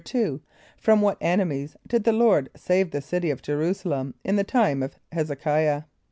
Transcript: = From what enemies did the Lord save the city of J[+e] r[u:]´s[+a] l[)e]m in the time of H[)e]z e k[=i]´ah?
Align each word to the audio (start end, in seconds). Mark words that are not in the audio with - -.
= 0.43 0.45
From 0.77 1.03
what 1.03 1.19
enemies 1.21 1.75
did 1.85 2.05
the 2.05 2.11
Lord 2.11 2.49
save 2.55 2.89
the 2.89 3.01
city 3.01 3.29
of 3.29 3.43
J[+e] 3.43 3.53
r[u:]´s[+a] 3.55 3.85
l[)e]m 3.87 4.15
in 4.23 4.35
the 4.35 4.43
time 4.43 4.81
of 4.81 4.95
H[)e]z 5.11 5.31
e 5.31 5.35
k[=i]´ah? 5.35 5.85